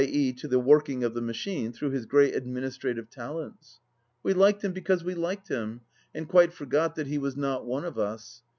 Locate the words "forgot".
6.53-6.95